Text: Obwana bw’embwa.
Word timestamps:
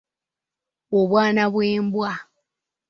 Obwana 0.99 1.43
bw’embwa. 1.53 2.11